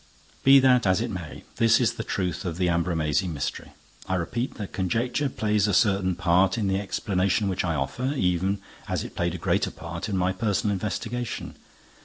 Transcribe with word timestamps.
Be 0.43 0.57
that 0.59 0.87
as 0.87 0.99
it 0.99 1.11
may, 1.11 1.43
this 1.57 1.79
is 1.79 1.93
the 1.93 2.03
truth 2.03 2.43
of 2.43 2.57
the 2.57 2.65
Ambrumésy 2.65 3.31
mystery. 3.31 3.73
I 4.09 4.15
repeat 4.15 4.55
that 4.55 4.73
conjecture 4.73 5.29
plays 5.29 5.67
a 5.67 5.75
certain 5.75 6.15
part 6.15 6.57
in 6.57 6.67
the 6.67 6.79
explanation 6.79 7.47
which 7.47 7.63
I 7.63 7.75
offer, 7.75 8.11
even 8.17 8.59
as 8.87 9.03
it 9.03 9.15
played 9.15 9.35
a 9.35 9.37
great 9.37 9.67
part 9.75 10.09
in 10.09 10.17
my 10.17 10.31
personal 10.33 10.73
investigation. 10.73 11.55